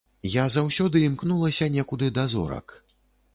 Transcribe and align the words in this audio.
Я 0.35 0.45
заўсёды 0.53 1.03
імкнулася 1.09 1.67
некуды 1.77 2.11
да 2.17 2.25
зорак. 2.33 2.77